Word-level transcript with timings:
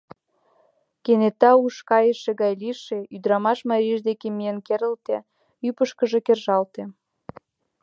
Кенета 1.03 1.51
уш 1.65 1.75
кайыше 1.89 2.31
гай 2.41 2.53
лийше 2.61 2.97
ӱдырамаш 3.15 3.59
марийже 3.69 4.01
дек 4.07 4.21
миен 4.37 4.57
керылте, 4.67 5.17
ӱпышкыжӧ 5.67 6.19
кержалте. 6.27 6.83